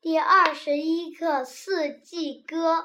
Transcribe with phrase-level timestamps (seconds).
[0.00, 2.76] 第二十一课《四季歌》：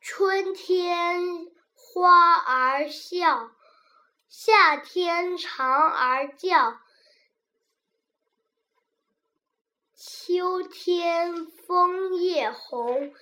[0.00, 3.52] 春天花儿笑，
[4.28, 6.80] 夏天蝉儿叫，
[9.94, 13.14] 秋天枫叶红，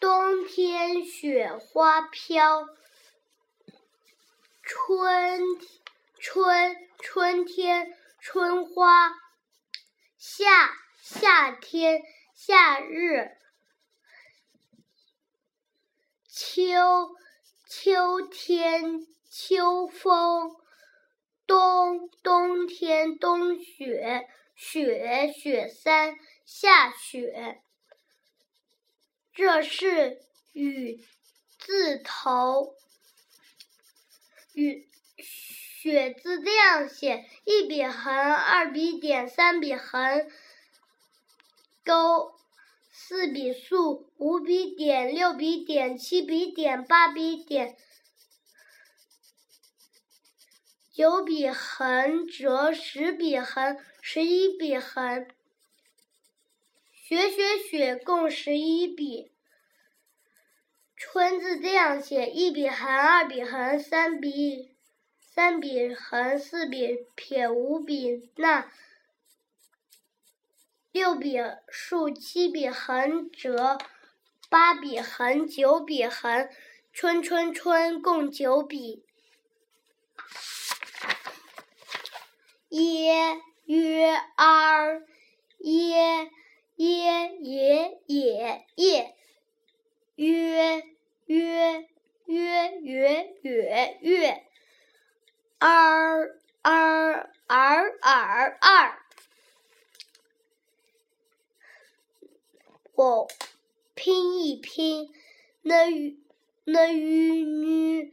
[0.00, 2.66] 冬天雪花飘。
[4.64, 5.40] 春
[6.18, 9.12] 春春天春花，
[10.18, 10.68] 夏
[11.10, 12.02] 夏天
[12.34, 13.30] 夏日，
[16.28, 17.16] 秋
[17.66, 20.54] 秋天秋风，
[21.46, 27.62] 冬冬天冬雪雪雪山下雪。
[29.32, 30.20] 这是
[30.52, 31.02] 雨
[31.58, 32.74] 字头。
[34.52, 40.30] 雨雪字这样写：一笔横，二笔点，三笔横，
[41.88, 42.34] 勾，
[42.90, 47.78] 四笔竖，五笔点，六笔点，七笔点，八笔点，
[50.92, 55.26] 九笔横折，十笔横，十一笔横，
[56.92, 59.32] 雪雪雪共十一笔。
[60.94, 64.76] 春字这样写：一笔横，二笔横，三笔
[65.20, 68.70] 三笔横，四笔撇，五笔捺，
[70.98, 71.38] 六笔
[71.70, 73.78] 竖，七笔横折，
[74.50, 76.50] 八笔横，九笔横，
[76.92, 79.04] 春春春共九笔。
[82.70, 85.06] 耶约儿
[85.58, 86.30] 耶
[86.74, 89.14] 耶也也也
[90.16, 90.82] 约。
[91.26, 91.86] 约
[92.26, 94.42] 约约约约，
[95.60, 98.97] 儿儿儿儿儿，
[102.98, 103.28] 我
[103.94, 105.14] 拼一拼，
[105.62, 105.86] 那
[106.64, 108.12] 那鱼女，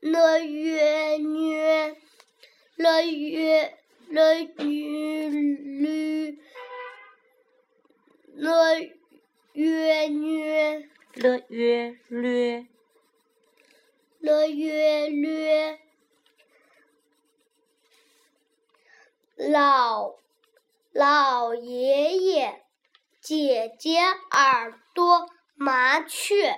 [0.00, 1.96] 那月女，
[2.76, 3.78] 那月
[4.08, 6.38] 那女女，
[8.34, 8.80] 那
[9.54, 10.90] 月女。
[11.14, 12.66] 了约略，
[14.20, 15.80] 了约略，
[19.36, 20.14] 老
[20.92, 22.62] 老爷爷，
[23.28, 24.00] 姐姐
[24.30, 26.54] 耳朵，麻雀。